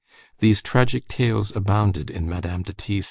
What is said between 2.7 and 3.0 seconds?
T.